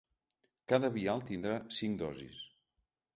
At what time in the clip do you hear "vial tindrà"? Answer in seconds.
0.95-1.59